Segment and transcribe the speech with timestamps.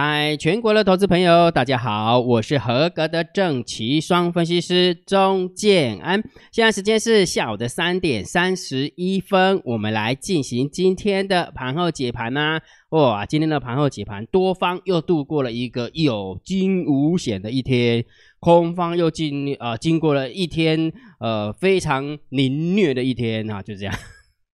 [0.00, 6.22] 嗨，全国的投资朋友，大家好，我是合格的正奇双分析师钟建安。
[6.52, 12.60] 现在时间是下午的三点三十一分，我们来进行今天的盘后解盘呐。
[12.90, 18.04] 哇，今天的盘后解盘，多方又度过了一个有惊无险的一天，
[18.38, 23.92] 空方又经呃经过了一天呃非常凌虐的一天啊，就这样，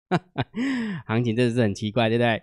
[1.07, 2.41] 行情真的是很奇怪，对不对？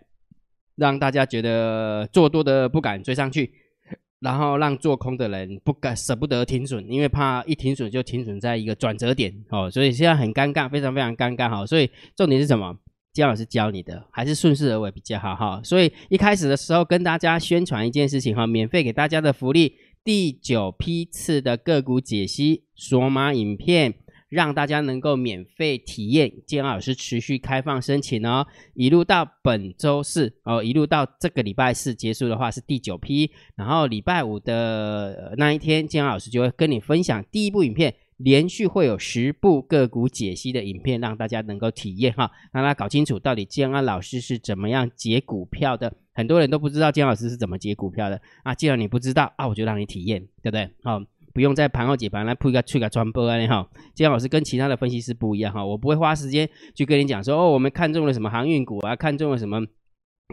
[0.81, 3.51] 让大家觉得做多的不敢追上去，
[4.19, 11.63] 然后让做空的人不敢舍不得停损，因为怕一停损就停损在一个转折点哦，所以现在很尴尬，非常非常尴尬哈。
[11.67, 12.75] 所以重点是什么？
[13.13, 15.61] 姜老师教你的，还是顺势而为比较好哈。
[15.63, 23.93] 所以一开始的时候跟大家宣传一件事情哈，免费给大家的福利，第九批次的个股解析索马影片。
[24.31, 50.69] 让大家能够免费体验，建安老师持续开放申请哦，一路到本周四哦，一路到这个礼拜四结束的话是第九批，然后礼拜五的那一天，建安老师就会跟你分享第一部影片，连续会有十部个股解析的影片，让大家能够体验哈，让大家搞清楚到底建安老师是怎么样解股票的，很多人都不知道建安老师是怎么解股票的啊，既然你不知道啊，我就让你体验，对不对？
[50.83, 51.01] 好。
[51.33, 53.47] 不用在盘后解盘来铺一个、吹个传播啊！
[53.47, 59.59] 哈，金老师跟其他的分析师不一样哈，我不会花时间去跟你讲说哦，我们看中了什么航运股啊，看中了什么，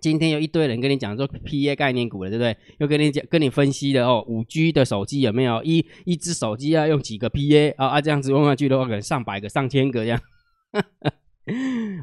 [0.01, 2.57] 今天有一堆人跟你讲说 P A 概念股了，对不对？
[2.79, 8.01] 又跟你讲、跟你分析的哦，五 G 的手机有没有一一只手机要用几个 P A 啊啊？
[8.01, 10.21] 这样子问下去的话，可能上百个、上千个这样。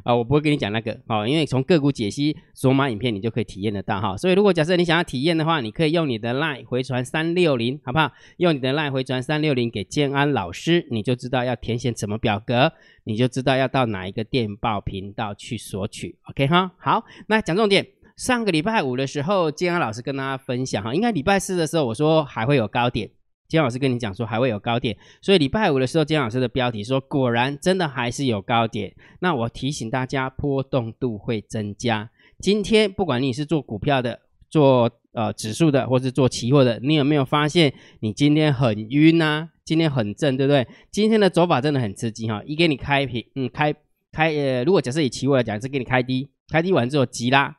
[0.03, 4.17] 啊， 我不会跟你讲那个哦，因为从个股解析索马影片你就可以体验得到哈。
[4.17, 8.11] 所以如果假设你想要体验的话，你可以用你的 line 回传三六零，好不好？
[8.37, 16.17] 用你的 line 回传三六零给建安老师，你就知道要填写什么表格，你就知道要到哪一个电报频道去索取。
[16.29, 17.87] OK 哈，好，那讲重点。
[18.15, 23.09] 上个礼拜五的时候，建安老师跟大家分享哈，应该礼拜四的时候我说还会有高点。
[23.47, 28.93] 金老师跟你讲说还会有高点，所以礼拜五的时候，金老师的标题说果然真的还是有高点。
[29.19, 32.09] 那我提醒大家，波动度会增加。
[32.39, 34.19] 今天不管你是做股票的、
[34.49, 39.49] 做呃指数的，或是做期货的，你有没有发现你今天很晕啊？
[39.63, 40.67] 今天很正，对不对？
[40.91, 42.43] 今天的走法真的很刺激哈！
[42.45, 43.73] 一给你开平，嗯，开
[44.11, 47.55] 开呃，如果假设以期货来讲，是给你开低，开低完之后急拉。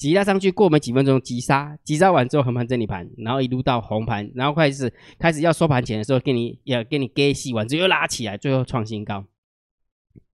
[0.00, 9.26] 急拉上去，过没几分钟急杀，急杀完之后横盘整理盘，然后一路到红盘，然后开始开始要收盘前的时候，给你要给你给洗完之后又拉起来，最后创新高，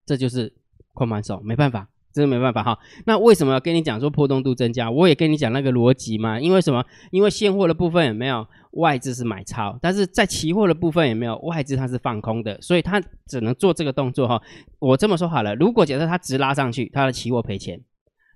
[0.06, 0.54] 这就是
[0.94, 2.78] 控盘手，没办法，真的没办法哈。
[3.08, 4.92] 那为什么要跟你讲说波动度增加？
[4.92, 6.86] 我也跟你讲那个逻辑嘛，因为什么？
[7.10, 14.40] 因为现货的部分也没有外资是买超，但是在期货的部分也没有外资它是放空的，所以它只能做这个动作哈。
[14.78, 17.82] 我这么说好了，如果假设它直拉上去，它的期货赔钱。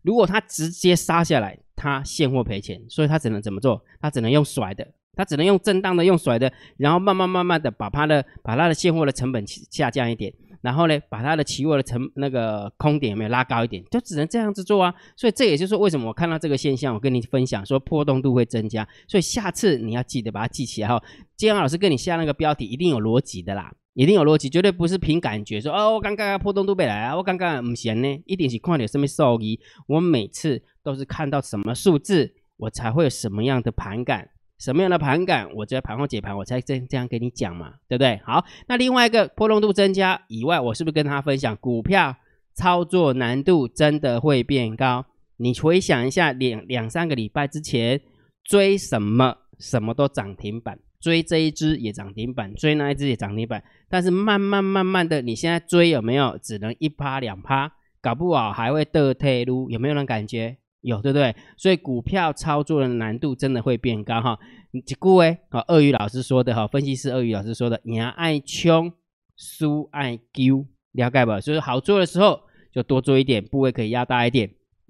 [0.01, 3.83] 如果他直接杀下来，他现货赔钱，所以他只能怎么做？
[4.01, 14.93] 他只能用甩的，他只能用震荡的，用甩的，然后慢慢慢慢的把他的把他的现货的成本下降一点，然后呢，把它的期货的成那个空点有没有拉高一点，就只能这样子做啊。
[15.15, 21.01] 所以这也就是，为什么我看到这个现象，我跟你分享说波动度会增加，所以下次你要记得把它记起来哈。
[21.37, 23.73] 金阳老师跟你下那个标题一定有逻辑的啦。
[23.95, 29.59] 一定有逻辑，绝对不是凭感觉说哦，我刚刚波动度被来啊，我刚刚唔行呢，一定是看到什么数据。
[29.87, 38.19] 我每次都是看到什么数字，我才会有什么样的盘感，什么样的盘感，我在盘后解盘，我才这这样跟你讲嘛，对不对？
[38.25, 42.15] 好，那另外一个波动度增加以外，我是不是跟他分享股票
[42.53, 45.05] 操作难度真的会变高？
[45.37, 48.01] 你回想一下两两三个礼拜之前
[48.43, 50.77] 追什么，什么都涨停板。
[50.99, 56.37] 追这一只也涨停板，追那一只也涨停板，但是慢慢慢慢的，你现在追有没有？
[56.43, 57.71] 只能一趴两趴，
[58.01, 60.57] 搞不好还会得退路，有没有人感觉？
[60.81, 61.35] 有，对不对？
[61.57, 64.39] 所以股票操作的难度真的会变高哈。
[64.85, 68.93] 几句诶，啊，鳄鱼老师说的哈，分析师鳄鱼老师说的，你要爱冲，
[69.35, 71.39] 输爱丢，了解吧？
[71.39, 72.41] 所以好做的时候
[72.71, 74.49] 就多做一点，部位可以压大一点。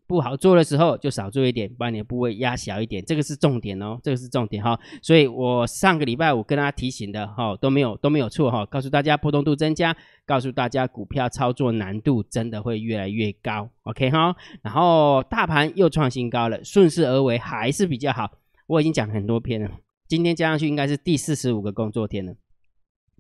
[0.10, 4.80] 不好做的时候就少做一点，把你的部位压小一点，这个是重点哦，这个是重点哈。
[5.04, 9.96] 所以我上个礼拜五跟大家提醒的哈都没有都没有错哈，告诉大家波动度增加，
[10.26, 14.36] 告诉大家股票操作难度真的会越来越高，OK 哈。
[14.64, 18.32] 然后大盘又创新高了，顺势而为还是比较好。
[18.66, 19.70] 我已经讲很多篇了，
[20.08, 22.34] 今天加上去应该是第四十五个工作天了，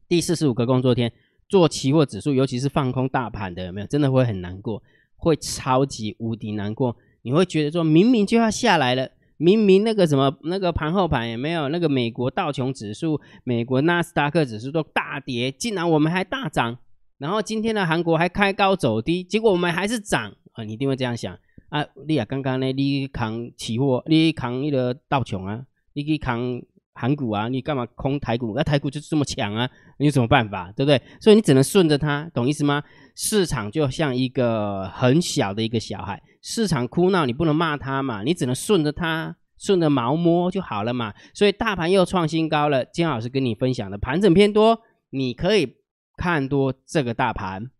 [0.07, 1.13] 第四十五个工作天
[1.47, 3.85] 做期货指数，尤其是放空大盘的，有没有？
[3.85, 4.81] 真的会很难过。
[5.19, 16.77] 会超级无敌难过，你会觉得说明明就要下来了，明明那个什么那个盘后盘也没有，那个美国道琼指数、美国纳斯达克指数都大跌，竟然我们还大涨，
[17.17, 20.63] 然后今天的韩国还开高走低，结果我们还是涨啊！
[20.63, 21.37] 你一定会这样想，
[21.67, 26.61] 啊，你啊刚刚呢，你扛期货，你扛那个道琼啊，你去扛
[26.99, 28.53] 韩股啊，你干嘛空台股？
[28.53, 31.01] 那台股就是这么强啊，你有什么办法，对不对？
[31.21, 32.83] 所以你只能顺着它，懂意思吗？
[33.15, 41.13] 市场就像一个很小的一个小孩，市场哭闹，你不能骂他嘛，你只能顺着他，顺着毛摸就好了嘛。
[41.33, 44.81] 所以大盘又创新高了，金老师跟你分享的盘整偏多，
[45.11, 45.77] 你可以
[46.17, 47.71] 看多这个大盘。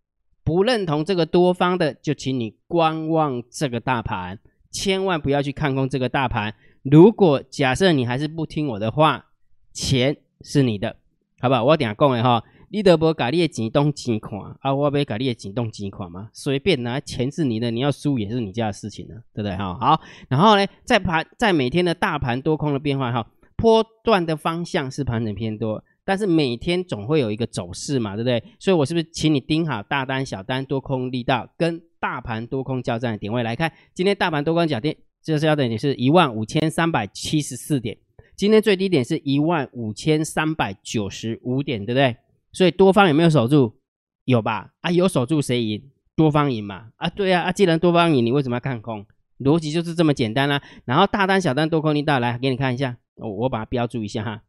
[0.45, 4.39] 不认同这个多方的，就请你观望这个大盘，
[4.71, 6.56] 千万不要去看空这个大盘。
[6.83, 9.27] 如果假设你还是不听我的话，
[9.73, 10.95] 钱是你的，
[11.39, 11.63] 好不好？
[11.63, 19.77] 我等下讲的哈，你得不把你的钱动钱看啊，我要把你的钱动钱看嘛，随便拿，钱是你的，你要输也是你家的事情呢，对不对哈？
[19.79, 25.83] 好，然后呢，在盘在每天的大盘多空的变化哈，波段的方向是盘整偏多。
[26.05, 28.43] 但是每天总会有一个走势嘛，对不对？
[28.57, 33.71] 所以我是不是请你盯好大单、小单、多空力道跟大盘多空交战的点位来看？
[33.93, 37.98] 今天大盘多空交点，这是要等于是一万五千三百七十四点，
[38.36, 42.18] 今天最低点是一万五千三百九十五点，对不对？
[42.51, 43.80] 所以多方有没有守住？
[44.25, 44.74] 有吧？
[44.81, 45.92] 啊，有守住谁赢？
[46.16, 46.92] 多方赢嘛？
[46.98, 49.06] 啊，对啊，啊，既然多方赢，你为什么要看空？
[49.39, 50.62] 逻辑就是这么简单啦。
[50.86, 54.44] 然后大单、小单、多空力道来给你看一下，我我把它标注一下哈。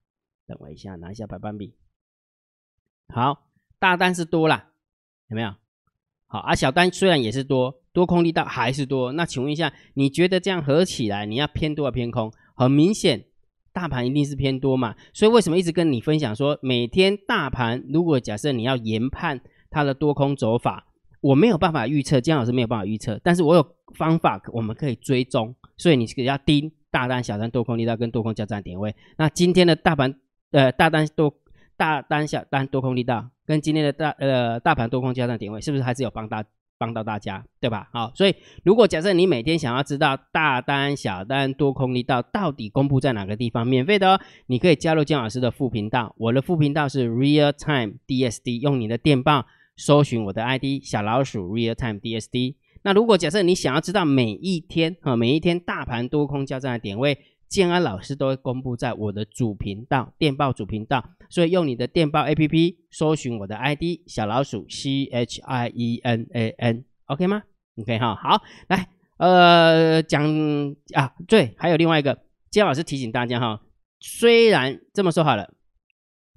[0.47, 1.75] 等我一下，拿一下百万币。
[3.09, 4.71] 好，大单是多啦，
[5.29, 5.55] 有没有？
[6.27, 9.13] 好啊，小单虽然也是多，多空力道还是多。
[9.13, 12.33] 那请问一下，你觉得这样合起来，你要偏多还是偏空？
[12.55, 13.25] 很明显，
[13.73, 14.95] 大盘一定是偏多嘛。
[15.13, 19.41] 所以为什么一直跟你分享说，每天大盘如果假设你要研判
[19.71, 20.87] 它的多空走法，
[21.21, 25.55] 我没有办法预测，姜老师没有办法预测，但是我有方法，我们可以追踪。
[25.77, 28.95] 所以你是要盯大单、小单、多空力道跟多空交战点位。
[29.17, 30.15] 那今天的大盘。
[30.53, 31.33] 呃，大单多，
[31.77, 36.45] 大单小单多空力道，跟今天的大呃大盘多空交战点位，是不是还是有帮大
[36.81, 37.91] 帮到大家，对吧？
[37.93, 38.35] 好，所以
[38.65, 49.45] 如果假设你每天想要知道大单小单多空力道到底公布在哪个地方，免费的哦，你可以加入姜老师的副频道，我的副频道是 Real Time DSD，用你的电报
[49.77, 52.55] 搜寻我的 ID 小老鼠 Real Time DSD。
[52.83, 57.19] 那如果假设你想要知道每一天啊每一天大盘多空交战的点位。
[57.51, 67.43] 建安老师都会公布在我的主频道电报主频道，所以用你的电报 A P P 搜寻我的 I D 小老鼠 C H I E N A N，OK 吗
[67.77, 68.87] ？OK 哈，好，来，
[69.17, 70.23] 呃，讲
[70.95, 72.17] 啊，对，还有另外一个，
[72.51, 73.61] 建安老师提醒大家哈，
[73.99, 75.53] 虽然这么说好了，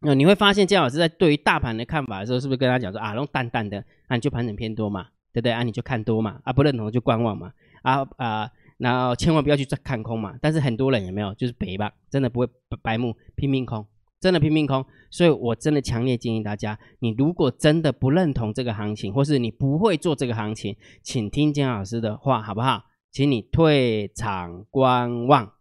[0.02, 3.78] 那你会发现建安老师在对于大盘的看法的时候，是不是跟他讲说啊，弄淡淡的，
[4.08, 5.52] 啊，你就盘整偏多嘛，对不对？
[5.52, 8.52] 啊，你就看多嘛，啊，不认同就观望嘛，啊啊。
[8.84, 12.48] 然后千万不要去看空嘛，但是很多人有没有就是赔吧，真的不会
[12.82, 13.88] 白目拼命空，
[14.20, 22.84] 真的拼命空，所以我真的强烈建议大家，你如果真的不认同这个行情，或是你不会做这个行情，请听姜老师的话好不好？
[23.10, 25.54] 请你退场观望，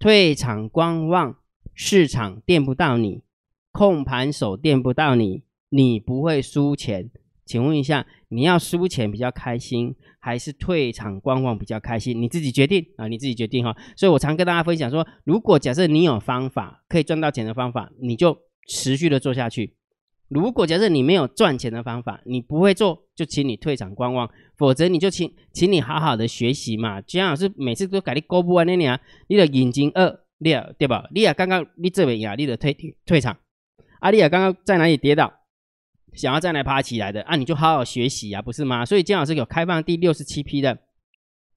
[0.00, 1.36] 退场观望，
[1.72, 3.22] 市场电不到你，
[3.70, 7.10] 控盘手电不到你，你不会输钱。
[7.44, 12.20] 请问一下，你要输钱比较开心，还是退场观望比较开心？
[12.20, 13.76] 你自己决定啊，你自己决定哈。
[13.96, 18.36] 所以我常跟大家分享说，如果假设你有方法可以赚到钱的方法，你就
[18.68, 19.74] 持续的做下去；
[20.28, 27.00] 如果假设你没有赚钱的方法，你不会做，就请你退场观望，否则你就请请你好好的学习嘛。
[27.02, 28.98] 姜老师每次都给你勾不完那里啊，
[29.28, 31.08] 你的眼睛二裂对吧？
[31.14, 32.76] 你啊刚刚你这边压力的退
[33.06, 33.36] 退场，
[34.00, 35.32] 阿丽亚刚刚在哪里跌倒？
[36.14, 38.84] 想要再来爬起来的啊，你就好好学习啊，不是吗？
[38.84, 40.78] 所以金老师有开放第六十七批的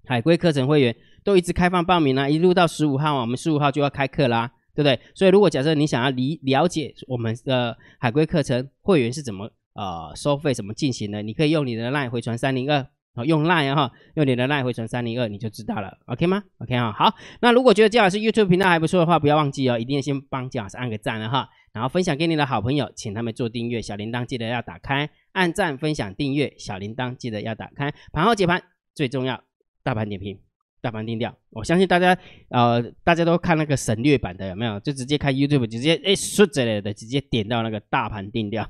[0.05, 4.99] 海龟课程会员，都一直开放报名啊，一路到十五号啊，我们十五号就要开课啦，对不对？
[5.13, 12.87] 所以如果假设你想要理了解我们的海龟课程会员是怎么呃收费怎么进行的，你可以用你的 line 回传三零二。
[13.17, 17.15] 好用 Line 哈，用你的 Line 回传三零二，你就知道了，OK 吗？OK 哈，好。
[17.41, 27.91] 那如果觉得姜老师 YouTube 频道还不错的话，不要忘记哦，一定要先帮姜老师按个赞了哈，然后分享给你的好朋友，请他们做订阅，小铃铛记得要打开，按赞、分享、订阅，小铃铛记得要打开。
[28.13, 28.61] 盘后解盘
[28.93, 29.43] 最重要，
[29.81, 30.39] 大盘点评，
[30.79, 31.35] 大盘定调。
[31.49, 32.15] 我相信大家
[32.49, 34.79] 呃，大家都看那个省略版的有没有？
[34.81, 38.69] 就直接看 YouTube，直接哎顺着来的，直接点到那个大盘定调。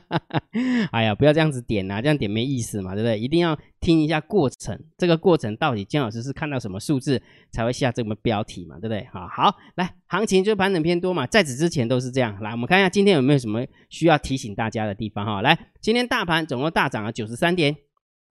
[0.92, 3.18] 哎呀，不要这样子点呐，这样点没意思嘛，对不对？
[3.18, 9.06] 一定要听一下过程，这个过程到底姜老师是看到什么数字才会下这么标题嘛，对不对？
[9.12, 12.40] 好好来，行情就盘整偏多嘛，在此之前都是这样。
[12.40, 15.42] 来，我们看一下今天有没有什么需要提醒大家的地方哈。
[15.42, 17.76] 来，今天大盘总共大涨了九十三点，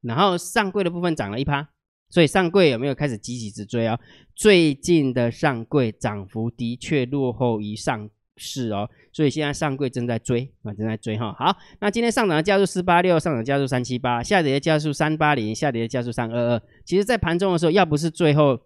[0.03, 1.69] 然后上柜的部分涨了一趴，
[2.11, 3.99] 所以上柜有没有开始积极直追啊？
[4.35, 11.33] 最近的上柜涨幅的确落后于上是哦，所以现在上柜正在追啊，正在追哈。
[11.39, 16.63] 好，那今天上涨的加速四八六，上涨加速三七八，下跌的加速三八零，下跌的加速三二二。
[16.85, 18.61] 其实，在盘中的时候，要不是最后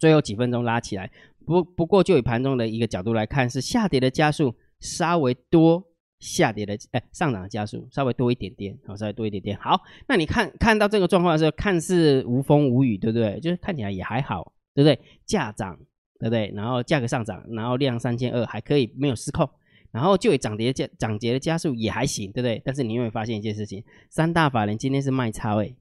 [0.00, 1.10] 最后几分钟拉起来，
[1.44, 5.84] 不不过就以盘中的一个角度来看，是下跌的加速稍微多，
[6.18, 9.58] 下跌的哎上涨的加速稍微多一点点，好，稍微多一点点。
[9.58, 13.38] 好，那你看看到这个状况的时候，看似无风无雨，对不对？
[13.40, 14.98] 就是看起来也还好，对不对？
[15.26, 15.78] 价涨。
[16.18, 16.52] 对不对？
[16.54, 19.48] 然后价格上涨，然后量三千二还可以没有失控，
[19.90, 22.60] 然后就涨跌加涨跌的加速也还行，对不对？
[22.64, 25.76] 但是你有没有发现一件事情，三大法人今天是卖超诶，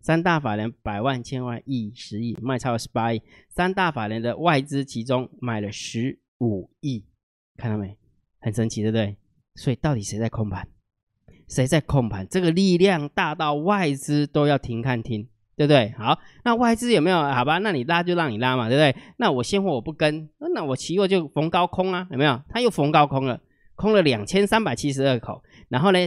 [0.00, 7.04] 三大法人百万千万亿十亿卖超了十八亿，三大法人的外资其中买了十五亿，
[7.56, 7.96] 看到没？
[8.38, 9.16] 很神奇，对不对？
[9.54, 10.68] 所以到底谁在控盘？
[11.48, 12.26] 谁在控盘？
[12.28, 15.28] 这个力量大到外资都要停看听。
[15.56, 15.94] 对不对？
[15.96, 17.16] 好，那外资有没有？
[17.16, 19.02] 好吧，那你拉就让你拉嘛，对不对？
[19.18, 22.40] 那我现货我不跟，那我期货就逢高空啊，有没有？
[22.48, 23.40] 他又逢高空了，
[23.76, 25.98] 空了两千三百七十二口，然后呢，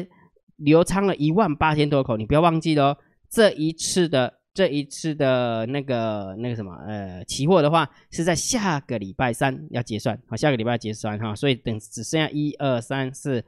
[0.58, 2.18] 流仓了一万八千多口。
[2.18, 2.98] 你不要忘记了，
[3.30, 13.46] 这一次的这一次的那个那个什么呃，期货的话是在下个礼拜三要结算，好，下个礼拜结算哈，所以等只剩下一二三四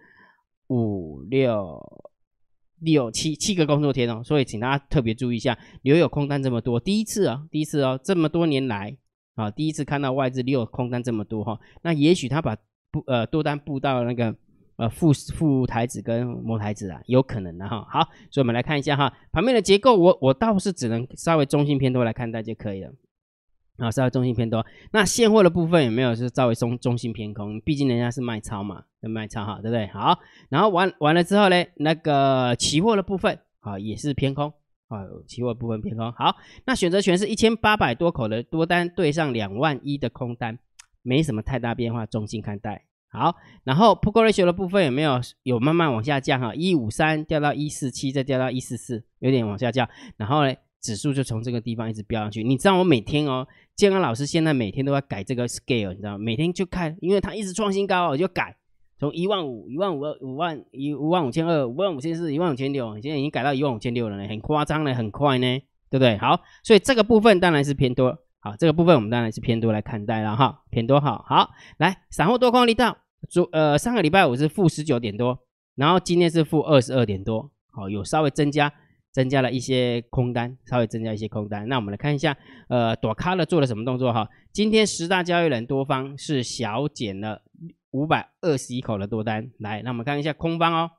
[0.67, 1.77] 五六。
[2.81, 8.95] 六七七个工作天哦，所以请大家特别注意一下，留有空单这么多，第一次啊，第一次哦，这么多年来
[9.35, 12.57] 啊，第一次看到外资留有空单这么多哈，那也许他把
[12.91, 14.35] 布呃多单布到那个
[14.77, 17.85] 呃副副台子跟模台子啊，有可能的哈。
[17.89, 17.99] 好，
[18.31, 22.91] 所以我们来看一下哈，旁边的结构，我我倒是只能稍微中性偏多来看待就可以了。
[23.79, 24.65] 啊，稍微中性偏多。
[24.91, 27.59] 那现货的部分有没有是稍微中中性偏空？
[27.61, 29.87] 毕竟人家是卖超嘛，卖超哈，对不对？
[29.87, 30.19] 好，
[30.49, 34.53] 然后完完了之后呢，那个期货的部分啊也是偏空
[34.87, 36.11] 啊，期货部分偏空。
[36.11, 40.59] 好，那选择权是一千八百多口的多单对上两万一的空单，
[41.01, 42.85] 没什么太大变化，中性看待。
[43.11, 46.53] 好，然后 put ratio 的部分有没有有慢慢往下降哈？
[46.53, 49.89] 一五三掉到一四七，再掉到一四四，有点往下降。
[50.15, 52.43] 然后呢，指数就从这个地方一直飙上去。
[52.43, 53.47] 你知道我每天哦。
[53.75, 56.17] 健康老师现在每天都在改这个 scale，你知道吗？
[56.17, 58.53] 每天就看，因为他一直创新高，我就改，
[58.99, 65.59] 从一万五、一万五、五万一、五万五千二、五万五千四、一万五千六，现在已经改到一万五千六了呢，很夸张呢，很快呢，
[65.89, 66.17] 对不对？
[66.17, 72.97] 好，所以这个部分当然是偏多，好，这个部分我们当然是偏多来看待了哈，偏多好，好，来，散户多空力道，
[73.29, 75.39] 昨呃上个礼拜五是负十九点多，
[75.75, 78.73] 然后今天是负二十二点多，好，有稍微增加。
[79.11, 81.67] 增加了一些空单，稍微增加一些空单。
[81.67, 82.37] 那我们来看一下，
[82.67, 84.29] 呃，躲卡了做了什么动作哈？
[84.51, 87.41] 今天十大交易人多方是小减了
[87.91, 89.51] 五百二十一口的多单。
[89.59, 90.91] 来，那我们看一下空方哦，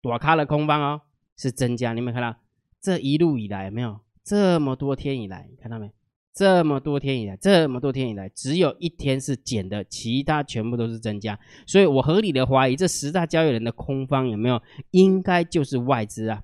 [0.00, 1.02] 躲卡了空方哦
[1.36, 1.92] 是增加。
[1.92, 2.36] 你有没有看到
[2.80, 5.92] 这一路以来有没有这么多天以来看到没？
[6.34, 11.38] 这么多天以来，这么多天以来，只有一天是减的，其他全部都是增加。
[11.66, 14.60] 所以我合理的怀疑，这十大交易人的空方有没有
[14.92, 16.42] 应该就是外资啊？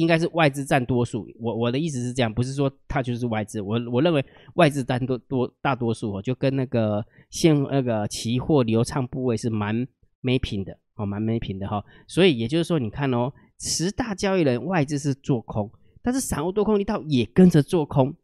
[0.00, 9.86] 应该是外资占多数，我我的意思是这样，不是说它就是外资，我我认为外资占多多大多数哦，就跟那个现那个期货流畅部位是蛮
[10.22, 15.70] 没品的哦，蛮没品的哈，所以也就是说，你看哦，十大交易人外资是做空，
[16.02, 18.14] 但是散户多空一套也跟着做空，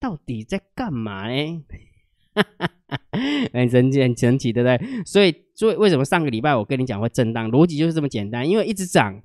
[0.00, 1.62] 到底在干嘛呢？
[3.52, 5.04] 很神奇，很神奇，对不对？
[5.04, 7.50] 所以，所以为什么上个礼拜我跟你讲会震荡？
[7.50, 9.22] 逻辑就是这么简单，因为一直涨，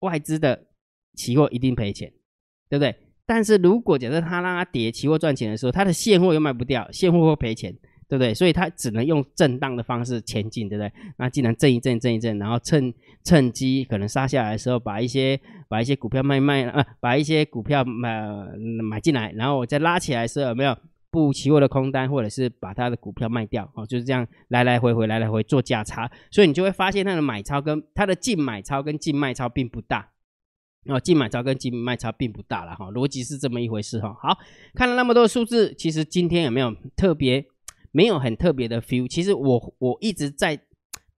[0.00, 0.65] 外资的。
[1.16, 2.12] 期货一定赔钱，
[2.68, 2.94] 对不对？
[3.28, 7.72] 但是如果假设他让它跌，期货赚钱的时候，他的现货又卖不掉，现货会赔钱，
[8.08, 8.32] 对不对？
[8.32, 10.92] 所以他只能用震荡的方式前进，对不对？
[11.18, 12.94] 那既然震一震，震一震，然后趁
[13.24, 18.22] 趁机可能杀下来的时候，把一些把一些股票卖卖啊，把一些股票买
[18.88, 20.78] 买进来，然后我再拉起来的时候，有没有
[21.10, 23.68] 布期货的空单，或者是把他的股票卖掉？
[23.74, 30.10] 哦，就是这样来来回回，来来回做价差，所以你就会发现他的买超跟他的净买超跟净卖超并不大。
[30.88, 34.14] 哦，净买超跟净卖超并不大了哈，逻辑是这么一回事哈。
[34.20, 34.38] 好，
[34.74, 37.44] 看了那么多数字，其实今天有没有特别
[37.90, 39.08] 没有很特别的 feel？
[39.08, 40.60] 其实我我一直在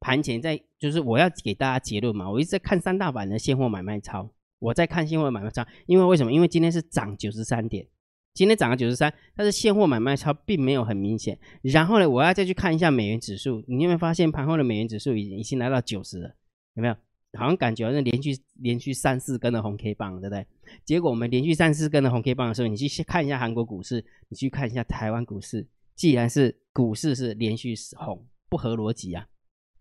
[0.00, 6.32] 盘前在，就是我要给大家结论嘛，我一直在看三大板的现货买卖超，我在看现货买卖超，因为为什么？
[6.32, 7.86] 因为今天是涨九十三点，
[8.32, 11.38] 今天涨了九十三，但是现货买卖超并没有很明显。
[11.62, 16.34] 然后呢，我要再去看一下美元指数，你有没有发现盘后的美元指数已经已经来到九十了？
[16.74, 16.96] 有没有？
[17.36, 20.46] 好像感觉好像连续连续三四根的红 K 棒，对不对？
[20.84, 29.26] 结果我们连续三四根的红 K 棒的时候，你去看一下韩国股市，你去看一下台湾股市，既然是股市是连续红，不合逻辑啊，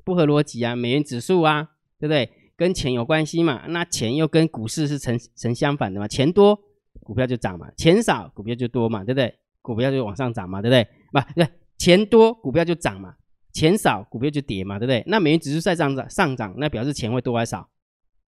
[0.04, 0.76] 不合逻辑啊！
[0.76, 2.30] 美元指数啊，对不对？
[2.56, 3.66] 跟钱有关系嘛？
[3.68, 6.08] 那钱又跟股市是成成相反的嘛？
[6.08, 6.60] 钱多
[7.02, 9.34] 股票就涨嘛，钱少股票就多嘛，对不对？
[9.62, 10.88] 股票就往上涨嘛，对不对？
[11.12, 13.16] 不对，钱多股票就涨嘛。
[13.58, 15.04] 钱少，股票就跌嘛，对不对？
[15.08, 17.68] 那美元指数在上涨上涨，那表示钱会多还是少？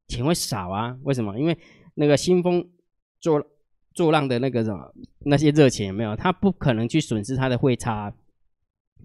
[0.07, 0.97] 钱会少啊？
[1.03, 1.37] 为什么？
[1.37, 1.55] 因为
[1.93, 2.67] 那个新风
[3.21, 3.45] 做
[3.93, 6.15] 做浪的那个什么那些热钱有没有？
[6.15, 8.11] 他不可能去损失他的汇差，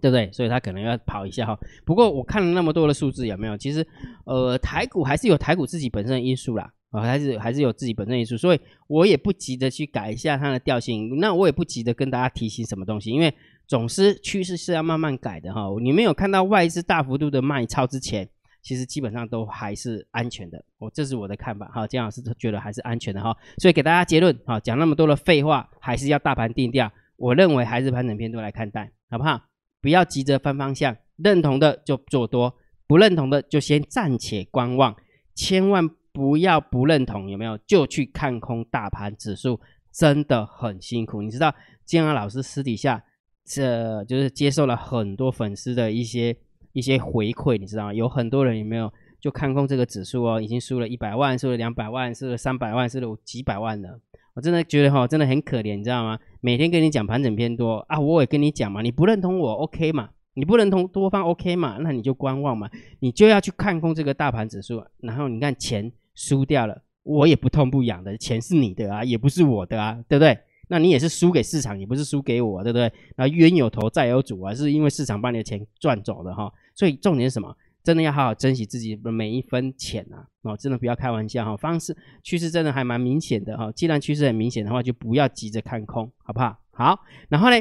[0.00, 0.32] 对不对？
[0.32, 1.58] 所以他可能要跑一下哈。
[1.84, 3.54] 不过我看了那么多的数字有没有？
[3.58, 3.86] 其实
[4.24, 6.72] 呃台股还是有台股自己本身的因素啦。
[6.88, 13.34] 啊，还是还是有自己本身因素，所以我也不急着去改一下它的调性，那我也不急着跟大家提醒什么东西，因为
[13.66, 15.62] 总是趋势是要慢慢改的哈。
[15.80, 18.28] 你没有看到外资大幅度的卖超之前，
[18.62, 20.64] 其实基本上都还是安全的。
[20.78, 23.37] 我这是我的看法哈，姜老师觉得还是安全的哈。
[23.59, 26.90] 所以给大家结论哈，讲那么多的废话，还是要大盘定调。
[27.16, 29.40] 我认为还是盘整偏多来看待，好不好？
[29.80, 32.54] 不要急着分方向，认同的就做多，
[32.87, 34.97] 不认同的就先暂且观望，
[35.35, 35.90] 千万。
[36.14, 39.61] 不要不认同有没有就去看空大盘指数，
[39.92, 41.21] 真的很辛苦。
[41.21, 41.52] 你知道
[41.85, 43.02] 建安老师私底下
[43.44, 46.36] 这就是接受了很多粉丝的一些
[46.72, 47.94] 一些回馈，你知道吗？
[47.94, 54.00] 有很多人有没有就看空这个指数哦，已经输了一百万，输了两百万，输了三百万，输了几百万了。
[54.34, 56.18] 我真的觉得哈，真的很可怜，你知道吗？
[56.40, 60.10] 每天跟你讲盘整偏多啊，我也跟你讲嘛，你不认同我 OK 嘛？
[60.34, 61.78] 你不认同多方 OK 嘛？
[61.80, 62.70] 那你就观望嘛，
[63.00, 65.92] 你就要去看空这个大盘指数，然后你看钱。
[66.16, 70.38] 输掉了，我也不痛不痒的，钱是你的啊，也不是我的啊，对不对？
[70.68, 72.92] 那你也是输给市场，也不是输给我，对不对？
[73.16, 76.52] 那冤有头债有主啊，是因为市场把你的钱赚走了哈。
[76.75, 77.56] 所以重点是什么？
[77.83, 80.25] 真的要好好珍惜自己的每一分钱啊！
[80.40, 81.54] 哦，真的不要开玩笑哈。
[81.54, 83.71] 方式趋势真的还蛮明显的哈。
[83.73, 86.59] 既然趋势很明显的话，就不要急着看空，好不好？
[86.71, 87.56] 好，然后呢，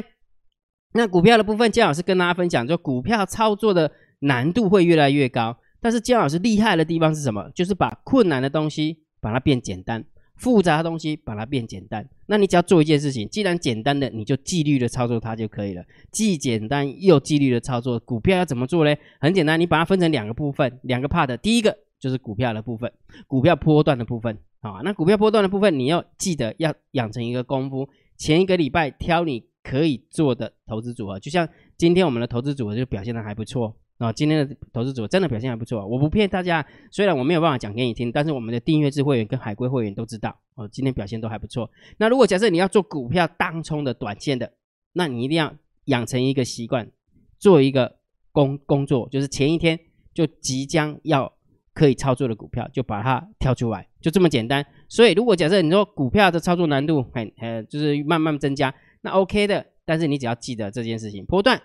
[0.94, 5.54] 那股票的部分，姜老师跟大家分享，就股票操作的难度会越来越高。
[5.78, 7.50] 但是姜老师厉害的地方是什么？
[7.54, 10.02] 就是把困难的东西把它变简单，
[10.36, 12.06] 复杂的东西把它变简单。
[12.26, 15.82] 那你只要做一件事情，既然简单的，你就纪律的操作它就可以了。
[16.10, 18.94] 既简单又纪律的操作，股票要怎么做呢？
[19.20, 21.36] 很简单，你把它分成两个部分，两个 part。
[21.38, 22.92] 第一个就是股票的部分，
[23.26, 24.80] 股票波段的部分啊。
[24.82, 33.76] 那股票波段的部分，你要记得要养成一个功夫，前一个礼拜挑你可以做的投资组合，就像今天我们的投资组合就表现的还不错。
[33.98, 41.70] 啊，今天的投资组真的表现还不错，我不骗大家，虽然我没有办法讲给你听，但是我们的订阅制会员跟海归会员都知道，哦，今天表现都还不错。
[41.98, 44.52] 那如果假设你要做股票当冲的短线的，
[44.94, 45.54] 那你一定要
[45.84, 46.90] 养成一个习惯，
[47.38, 47.96] 做一个
[48.32, 49.78] 工工作，就是前一天
[50.12, 51.32] 就即将要
[51.72, 54.66] 可以操作的股票，就把它挑出来，就这么简单。
[54.88, 61.62] 所以如果假设你说股票的操作难度很呃，就是慢慢增加，那 OK 的，但是你只要记得这件事情，波段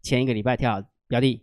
[0.00, 0.82] 前一个礼拜跳。
[1.12, 1.42] 标的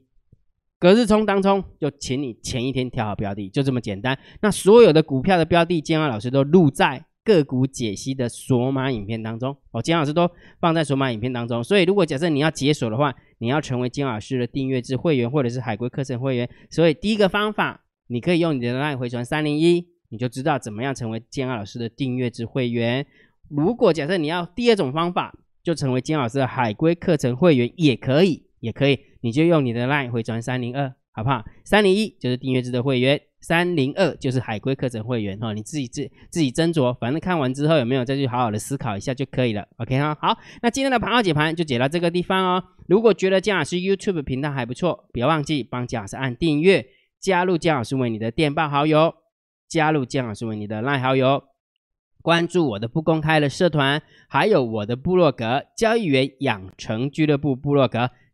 [0.80, 4.18] 隔日冲当冲，就请你前一天挑好标的，就这么简单。
[4.42, 9.80] 那所有的股票的标的，建安老师都录在个股解析的索马影片当中哦。
[9.80, 10.28] 建安老师都
[10.60, 16.50] 放在索马影片当中，所以如果假设你要解锁的话，你要成为金老师的订阅制会员或者是海龟课程会员。
[16.72, 23.06] 所以第一个方法，你可以用你的 LINE 回传三零一，你就知道怎么样成为建安老师的订阅制会员。
[23.50, 28.98] 如果假设你要第二种方法，就成为金老师的海龟课程会员也可以，也可以。
[29.22, 31.44] 你就用你的 LINE 回传三零二，好不好？
[31.64, 35.54] 三零一就是订阅制的会员，三零二就是海龟课程会员哈。
[35.54, 39.68] 你自己自自己斟酌，反正看完之后有没有再去好好的思考一下就可以了。
[39.78, 42.64] OK 哈，好，那今天的盘号解盘就解到这个地方哦。
[42.88, 46.86] 如果觉得姜老师 YouTube 频道还不错，别忘记帮姜老师按订阅，
[47.20, 49.14] 加入姜老师为你的电报好友，
[49.68, 51.44] 加入姜老师为你的 LINE 好友，
[52.22, 58.10] 关注我的不公开的社团，还有我的部落格交易员养成俱乐部部落格。